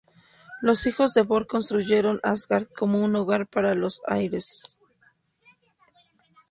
[0.61, 4.79] Los hijos de Bor construyeron Asgard como un hogar para los Æsir.